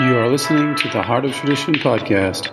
[0.00, 2.52] You are listening to the Heart of Tradition podcast.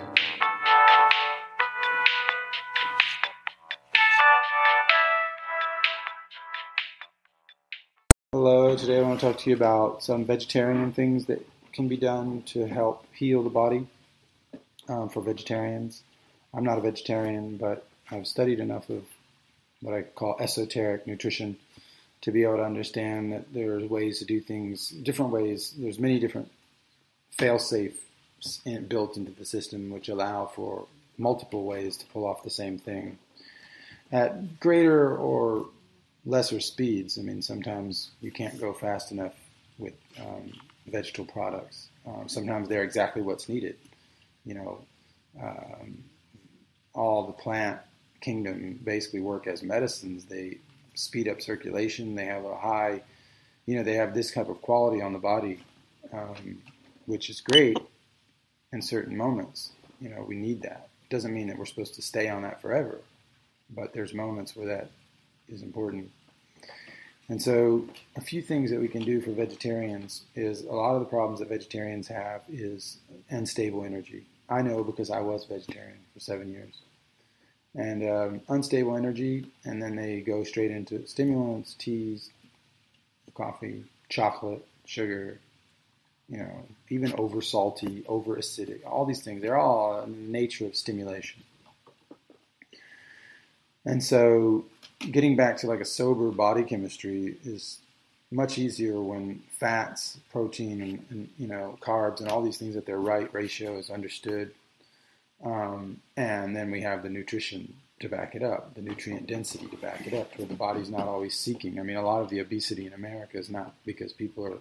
[8.32, 11.96] Hello, today I want to talk to you about some vegetarian things that can be
[11.96, 13.86] done to help heal the body
[14.88, 16.02] um, for vegetarians.
[16.52, 19.04] I'm not a vegetarian, but I've studied enough of
[19.82, 21.58] what I call esoteric nutrition
[22.22, 25.72] to be able to understand that there's ways to do things different ways.
[25.78, 26.50] There's many different
[27.30, 27.98] fail-safe
[28.88, 30.86] built into the system, which allow for
[31.18, 33.18] multiple ways to pull off the same thing
[34.12, 35.66] at greater or
[36.24, 37.18] lesser speeds.
[37.18, 39.34] I mean, sometimes you can't go fast enough
[39.78, 40.52] with um,
[40.86, 41.88] vegetable products.
[42.06, 43.76] Um, sometimes they're exactly what's needed.
[44.44, 44.78] You know,
[45.42, 46.04] um,
[46.94, 47.80] all the plant
[48.20, 50.24] kingdom basically work as medicines.
[50.24, 50.58] They
[50.94, 52.14] speed up circulation.
[52.14, 53.02] They have a high,
[53.66, 55.60] you know, they have this type of quality on the body,
[56.12, 56.62] um,
[57.06, 57.78] which is great
[58.72, 59.72] in certain moments.
[60.00, 60.88] You know, we need that.
[61.04, 62.98] It doesn't mean that we're supposed to stay on that forever,
[63.74, 64.90] but there's moments where that
[65.48, 66.10] is important.
[67.28, 67.84] And so,
[68.16, 71.40] a few things that we can do for vegetarians is a lot of the problems
[71.40, 72.98] that vegetarians have is
[73.30, 74.26] unstable energy.
[74.48, 76.82] I know because I was vegetarian for seven years
[77.76, 82.30] and um, unstable energy, and then they go straight into stimulants, teas,
[83.34, 85.38] coffee, chocolate, sugar,
[86.28, 89.42] you know, even over salty, over acidic, all these things.
[89.42, 91.42] They're all a nature of stimulation.
[93.84, 94.64] And so,
[94.98, 97.78] getting back to like a sober body chemistry is
[98.32, 102.86] much easier when fats, protein, and, and you know carbs and all these things at
[102.86, 104.52] their right ratio is understood
[105.44, 109.76] um, and then we have the nutrition to back it up, the nutrient density to
[109.76, 111.78] back it up, where the body's not always seeking.
[111.78, 114.58] I mean, a lot of the obesity in America is not because people are,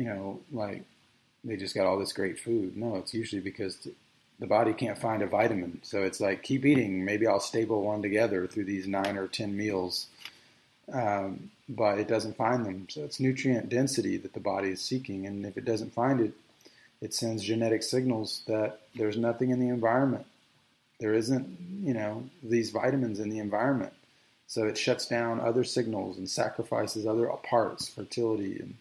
[0.00, 0.82] you know, like
[1.44, 2.74] they just got all this great food.
[2.74, 3.86] No, it's usually because
[4.38, 5.80] the body can't find a vitamin.
[5.82, 7.04] So it's like, keep eating.
[7.04, 10.06] Maybe I'll stable one together through these nine or ten meals.
[10.90, 12.86] Um, but it doesn't find them.
[12.88, 15.26] So it's nutrient density that the body is seeking.
[15.26, 16.32] And if it doesn't find it,
[17.02, 20.24] it sends genetic signals that there's nothing in the environment.
[20.98, 23.92] There isn't, you know, these vitamins in the environment.
[24.46, 28.74] So it shuts down other signals and sacrifices other parts, fertility and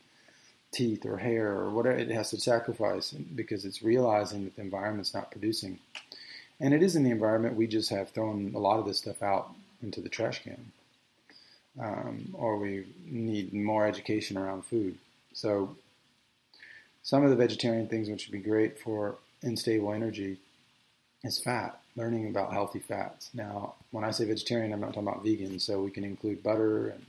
[0.72, 5.14] teeth or hair or whatever it has to sacrifice because it's realizing that the environment's
[5.14, 5.80] not producing.
[6.60, 7.56] And it is in the environment.
[7.56, 10.72] We just have thrown a lot of this stuff out into the trash can.
[11.80, 14.98] Um, or we need more education around food.
[15.34, 15.76] So
[17.04, 20.38] some of the vegetarian things which would be great for unstable energy
[21.24, 23.30] is fat, learning about healthy fats.
[23.34, 26.90] Now, when I say vegetarian, I'm not talking about vegan, so we can include butter
[26.90, 27.06] and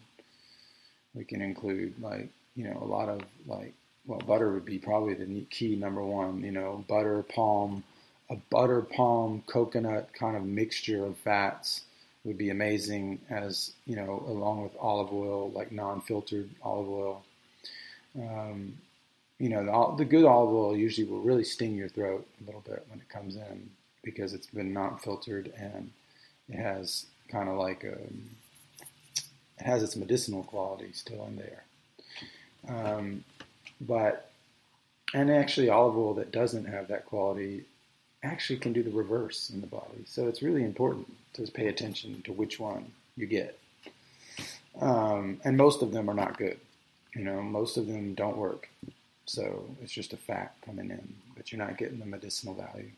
[1.14, 3.74] we can include like, you know, a lot of like,
[4.06, 7.82] well, butter would be probably the key number one, you know, butter, palm,
[8.28, 11.82] a butter, palm, coconut kind of mixture of fats
[12.24, 17.24] would be amazing as, you know, along with olive oil, like non-filtered olive oil.
[18.16, 18.74] Um,
[19.38, 22.60] you know, the, the good olive oil usually will really sting your throat a little
[22.60, 23.70] bit when it comes in
[24.02, 25.90] because it's been not filtered and
[26.48, 27.96] it has kind of like a,
[29.58, 31.64] it has its medicinal quality still in there.
[32.68, 33.24] Um,
[33.80, 34.30] but,
[35.14, 37.64] and actually olive oil that doesn't have that quality
[38.22, 40.04] actually can do the reverse in the body.
[40.06, 43.58] So it's really important to pay attention to which one you get.
[44.80, 46.58] Um, and most of them are not good.
[47.14, 48.68] You know, most of them don't work.
[49.26, 52.90] So it's just a fact coming in, but you're not getting the medicinal value.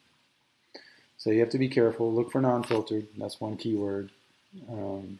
[1.18, 2.12] So you have to be careful.
[2.12, 3.06] Look for non-filtered.
[3.16, 4.10] That's one keyword.
[4.68, 5.18] Um,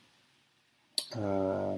[1.17, 1.77] uh,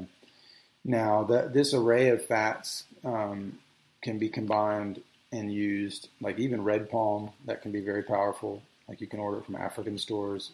[0.84, 3.59] now, that this array of fats um,
[4.03, 5.00] can be combined
[5.33, 8.62] and used, like even red palm, that can be very powerful.
[8.87, 10.53] Like you can order it from African stores.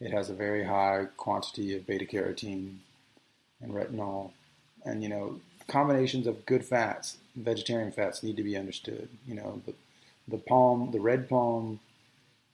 [0.00, 2.76] It has a very high quantity of beta carotene
[3.60, 4.30] and retinol.
[4.84, 9.08] And you know, combinations of good fats, vegetarian fats, need to be understood.
[9.26, 9.74] You know, the
[10.28, 11.80] the palm, the red palm,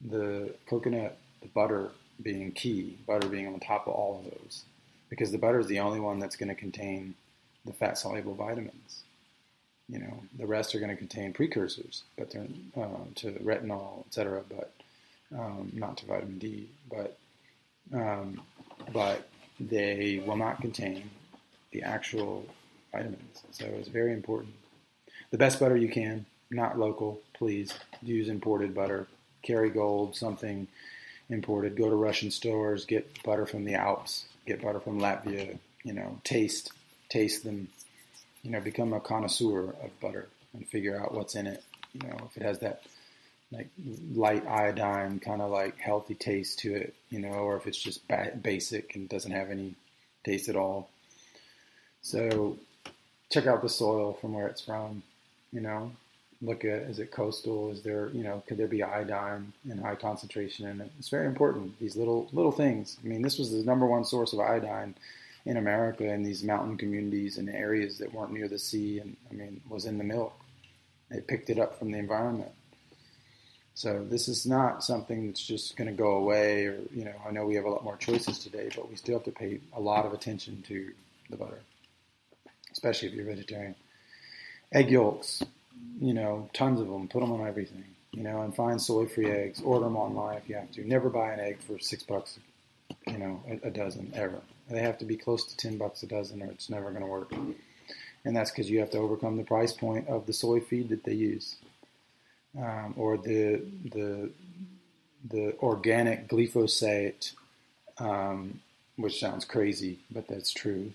[0.01, 1.91] the coconut, the butter
[2.23, 2.99] being key.
[3.07, 4.65] Butter being on the top of all of those,
[5.09, 7.15] because the butter is the only one that's going to contain
[7.65, 9.03] the fat soluble vitamins.
[9.89, 12.47] You know, the rest are going to contain precursors, but they're
[12.77, 14.43] uh, to retinol, etc.
[14.49, 14.73] But
[15.37, 16.69] um, not to vitamin D.
[16.89, 17.19] But
[17.93, 18.41] um,
[18.93, 19.29] but
[19.59, 21.11] they will not contain
[21.73, 22.47] the actual
[22.93, 23.43] vitamins.
[23.51, 24.55] So it's very important.
[25.31, 27.73] The best butter you can, not local, please.
[28.03, 29.07] Use imported butter.
[29.47, 30.67] Kerrygold, something
[31.29, 31.77] imported.
[31.77, 36.21] Go to Russian stores, get butter from the Alps, get butter from Latvia, you know,
[36.25, 36.73] taste,
[37.11, 37.69] taste them,
[38.43, 41.63] you know, become a connoisseur of butter and figure out what's in it
[41.93, 42.83] you know, if it has that
[43.53, 43.69] like
[44.15, 48.07] light iodine kind of like healthy taste to it, you know, or if it's just
[48.07, 49.75] ba- basic and doesn't have any
[50.25, 50.89] taste at all.
[52.03, 52.57] So
[53.31, 55.03] check out the soil from where it's from,
[55.53, 55.91] you know,
[56.41, 57.71] look at is it coastal?
[57.71, 60.93] Is there, you know, could there be iodine in high concentration in it?
[60.99, 61.79] It's very important.
[61.81, 62.99] These little little things.
[63.03, 64.95] I mean, this was the number one source of iodine
[65.45, 69.35] in America in these mountain communities and areas that weren't near the sea, and I
[69.35, 70.35] mean, was in the milk.
[71.11, 72.53] They picked it up from the environment.
[73.75, 76.67] So this is not something that's just going to go away.
[76.67, 79.19] Or you know, I know we have a lot more choices today, but we still
[79.19, 80.93] have to pay a lot of attention to
[81.31, 81.61] the butter,
[82.73, 83.75] especially if you're vegetarian.
[84.73, 85.43] Egg yolks
[86.01, 87.09] you know, tons of them.
[87.09, 89.61] Put them on everything, you know, and find soy-free eggs.
[89.61, 90.87] Order them online if you have to.
[90.87, 92.39] Never buy an egg for six bucks,
[93.07, 94.41] you know, a, a dozen ever.
[94.71, 97.09] They have to be close to ten bucks a dozen, or it's never going to
[97.09, 97.33] work.
[98.25, 101.05] And that's because you have to overcome the price point of the soy feed that
[101.05, 101.57] they use,
[102.59, 103.63] um, or the
[103.93, 104.31] the
[105.29, 107.33] the organic glyphosate,
[107.99, 108.61] um,
[108.97, 110.93] which sounds crazy, but that's true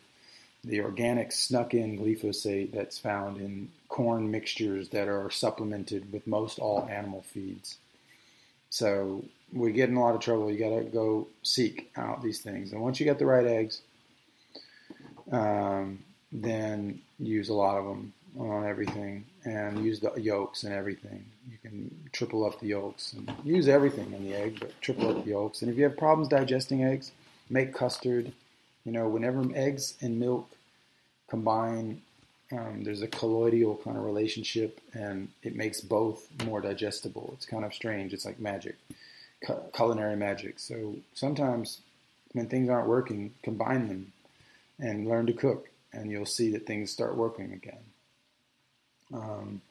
[0.66, 6.60] the organic snuck in glyphosate that's found in corn mixtures that are supplemented with most
[6.60, 7.78] all animal feeds.
[8.76, 9.24] So
[9.54, 10.52] we get in a lot of trouble.
[10.52, 12.74] You got to go seek out these things.
[12.74, 13.80] And once you get the right eggs,
[15.32, 21.24] um, then use a lot of them on everything and use the yolks and everything.
[21.50, 25.24] You can triple up the yolks and use everything in the egg, but triple up
[25.24, 25.62] the yolks.
[25.62, 27.14] And if you have problems digesting eggs,
[27.50, 28.34] make custard.
[28.84, 30.50] You know, whenever eggs and milk
[31.30, 32.02] combine.
[32.52, 37.32] Um, there's a colloidal kind of relationship, and it makes both more digestible.
[37.36, 38.14] It's kind of strange.
[38.14, 38.76] It's like magic,
[39.46, 40.60] cu- culinary magic.
[40.60, 41.82] So sometimes
[42.34, 44.12] when things aren't working, combine them
[44.80, 47.80] and learn to cook, and you'll see that things start working again.
[49.14, 49.62] Um,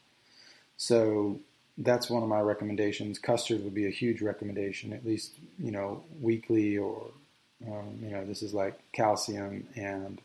[0.76, 1.38] so
[1.78, 3.18] that's one of my recommendations.
[3.18, 7.10] Custard would be a huge recommendation, at least you know weekly or
[7.66, 10.20] um, you know this is like calcium and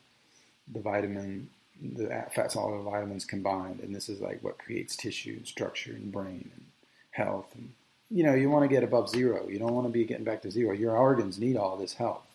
[0.71, 1.49] the vitamin,
[1.81, 6.11] the fat soluble vitamins combined, and this is like what creates tissue and structure and
[6.11, 6.65] brain and
[7.11, 7.47] health.
[7.55, 7.73] And
[8.09, 9.47] you know, you want to get above zero.
[9.47, 10.73] You don't want to be getting back to zero.
[10.73, 12.25] Your organs need all this health.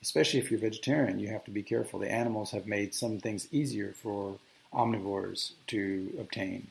[0.00, 1.98] Especially if you're vegetarian, you have to be careful.
[1.98, 4.38] The animals have made some things easier for
[4.72, 6.68] omnivores to obtain.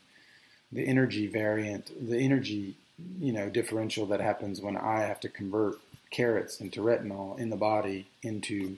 [0.71, 2.75] The energy variant, the energy,
[3.19, 5.79] you know, differential that happens when I have to convert
[6.11, 8.77] carrots into retinol in the body into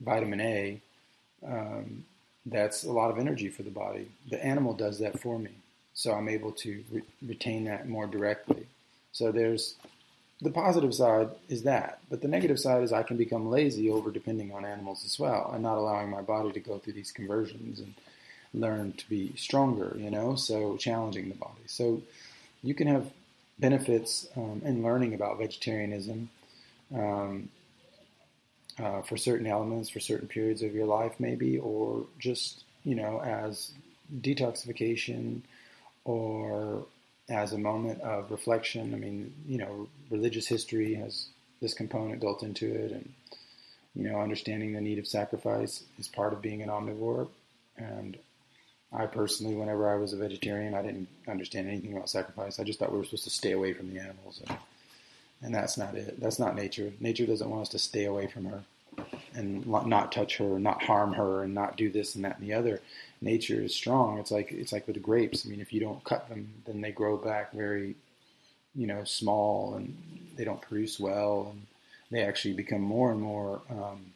[0.00, 0.80] vitamin A
[1.46, 2.04] um,
[2.46, 4.08] that's a lot of energy for the body.
[4.30, 5.50] The animal does that for me,
[5.94, 8.66] so I'm able to re- retain that more directly.
[9.12, 9.74] So there's
[10.40, 14.10] the positive side is that, but the negative side is I can become lazy over
[14.10, 17.80] depending on animals as well, and not allowing my body to go through these conversions
[17.80, 17.94] and
[18.54, 19.96] learn to be stronger.
[19.98, 21.66] You know, so challenging the body.
[21.66, 22.02] So
[22.62, 23.10] you can have
[23.58, 26.28] benefits um, in learning about vegetarianism.
[26.94, 27.48] Um,
[28.78, 33.20] uh, for certain elements, for certain periods of your life, maybe, or just you know
[33.20, 33.72] as
[34.20, 35.42] detoxification
[36.04, 36.84] or
[37.28, 38.94] as a moment of reflection.
[38.94, 41.26] I mean, you know, religious history has
[41.60, 43.12] this component built into it, and
[43.94, 47.28] you know, understanding the need of sacrifice is part of being an omnivore.
[47.78, 48.18] And
[48.92, 52.60] I personally, whenever I was a vegetarian, I didn't understand anything about sacrifice.
[52.60, 54.42] I just thought we were supposed to stay away from the animals.
[54.46, 54.58] And,
[55.42, 56.20] and that's not it.
[56.20, 56.92] That's not nature.
[57.00, 58.62] Nature doesn't want us to stay away from her
[59.34, 62.54] and not touch her, not harm her, and not do this and that and the
[62.54, 62.80] other.
[63.20, 64.18] Nature is strong.
[64.18, 65.46] It's like it's like with the grapes.
[65.46, 67.94] I mean, if you don't cut them, then they grow back very,
[68.74, 69.96] you know, small, and
[70.36, 71.66] they don't produce well, and
[72.10, 74.06] they actually become more and more, um,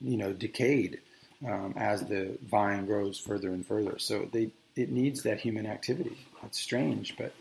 [0.00, 1.00] you know, decayed
[1.46, 3.98] um, as the vine grows further and further.
[3.98, 6.16] So they it needs that human activity.
[6.44, 7.34] It's strange, but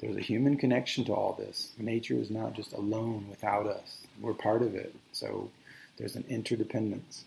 [0.00, 1.72] there's a human connection to all this.
[1.78, 3.98] Nature is not just alone without us.
[4.20, 4.94] We're part of it.
[5.12, 5.50] So
[5.98, 7.24] there's an interdependence.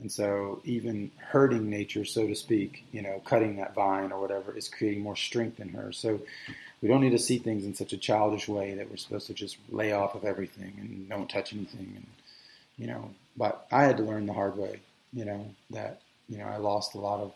[0.00, 4.56] And so even hurting nature, so to speak, you know, cutting that vine or whatever
[4.56, 5.92] is creating more strength in her.
[5.92, 6.20] So
[6.80, 9.34] we don't need to see things in such a childish way that we're supposed to
[9.34, 11.92] just lay off of everything and don't touch anything.
[11.94, 12.06] And,
[12.78, 14.80] you know, but I had to learn the hard way,
[15.12, 17.32] you know, that, you know, I lost a lot of,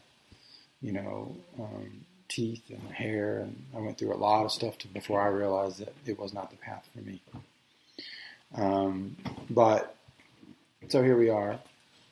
[0.83, 4.89] you know, um, teeth and hair, and I went through a lot of stuff to,
[4.89, 7.21] before I realized that it was not the path for me.
[8.55, 9.17] Um,
[9.51, 9.95] but
[10.89, 11.59] so here we are,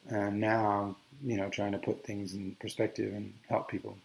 [0.09, 3.97] and now I'm, you know, trying to put things in perspective and help people.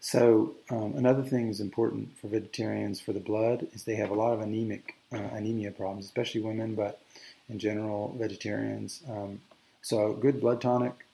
[0.00, 4.14] So um, another thing is important for vegetarians for the blood is they have a
[4.14, 7.00] lot of anemic uh, anemia problems, especially women, but
[7.48, 9.02] in general vegetarians.
[9.08, 9.40] Um,
[9.82, 11.05] so good blood tonic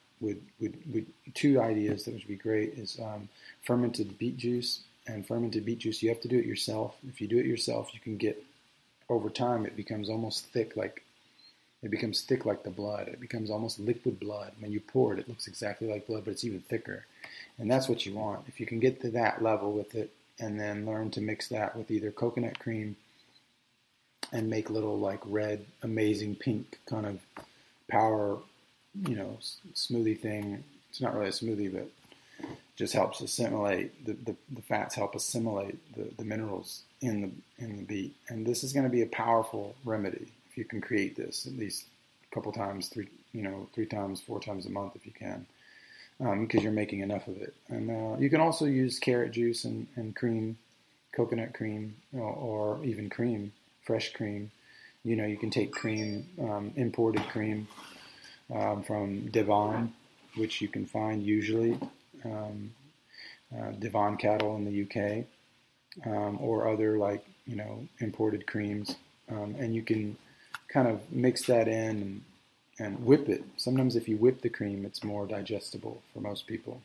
[1.35, 3.29] two ideas that would be great is um,
[3.63, 6.03] fermented beet juice and fermented beet juice.
[6.03, 6.97] You have to do it yourself.
[7.09, 8.43] If you do it yourself, you can get
[9.09, 11.03] over time it becomes almost thick like
[11.83, 13.09] it becomes thick like the blood.
[13.09, 14.53] It becomes almost liquid blood.
[14.61, 17.07] When you pour it, it looks exactly like blood, but it's even thicker.
[17.59, 18.47] And that's what you want.
[18.47, 21.77] If you can get to that level with it and then learn to mix that
[21.77, 22.95] with either coconut cream
[24.33, 27.19] and make little like red, amazing pink kind of
[27.91, 28.39] power,
[28.95, 29.39] you know,
[29.75, 30.65] smoothie thing.
[30.91, 31.89] It's not really a smoothie, but
[32.77, 37.77] just helps assimilate the, the, the fats help assimilate the, the minerals in the in
[37.77, 38.15] the beet.
[38.29, 41.55] And this is going to be a powerful remedy if you can create this at
[41.59, 41.87] least
[42.31, 45.47] a couple times, three you know, three times, four times a month if you can,
[46.19, 47.55] because um, you're making enough of it.
[47.69, 50.59] And uh, you can also use carrot juice and, and cream,
[51.13, 53.53] coconut cream, or, or, even cream,
[53.85, 54.51] fresh cream.
[55.03, 57.69] You know, you can take cream, um, imported cream
[58.55, 59.93] um, from Devon,
[60.37, 61.79] which you can find usually
[62.25, 62.73] um,
[63.57, 65.25] uh, Devon cattle in the UK,
[66.07, 68.97] um, or other like you know imported creams,
[69.31, 70.17] um, and you can
[70.69, 72.23] kind of mix that in and,
[72.79, 73.45] and whip it.
[73.57, 76.83] Sometimes if you whip the cream, it's more digestible for most people.